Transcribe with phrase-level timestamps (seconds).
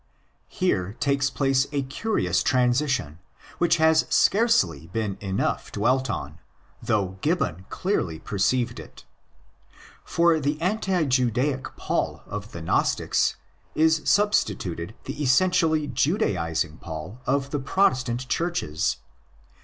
[0.49, 3.19] Here takes place a curious transition,
[3.59, 6.39] which has scarcely been enough dwelt on,
[6.81, 9.05] though Gibbon clearly perceived it.
[10.03, 13.35] For the anti Judaic Paul of the Gnostics
[13.75, 18.97] is substituted the essentially Judaising Paul of the Protestant Churches.